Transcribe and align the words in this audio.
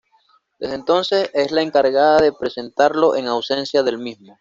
Desde 0.57 0.73
entonces 0.73 1.29
es 1.35 1.51
la 1.51 1.61
encargada 1.61 2.17
de 2.21 2.33
presentarlo 2.33 3.15
en 3.15 3.27
ausencia 3.27 3.83
del 3.83 3.99
mismo. 3.99 4.29